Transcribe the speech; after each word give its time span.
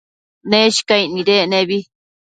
Neshcaic 0.49 1.09
nidec 1.13 1.45
nebi 1.51 1.79